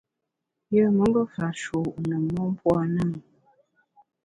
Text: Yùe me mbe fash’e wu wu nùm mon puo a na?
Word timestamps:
Yùe 0.73 0.89
me 0.97 1.03
mbe 1.09 1.21
fash’e 1.33 1.69
wu 1.79 1.87
wu 1.93 1.99
nùm 2.09 2.23
mon 2.33 2.51
puo 2.59 2.71
a 2.83 2.85
na? 2.95 3.03